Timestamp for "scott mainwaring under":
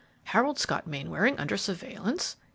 0.57-1.55